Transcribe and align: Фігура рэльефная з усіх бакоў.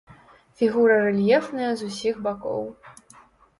Фігура 0.61 0.95
рэльефная 1.07 1.69
з 1.83 1.91
усіх 1.91 2.15
бакоў. 2.31 2.67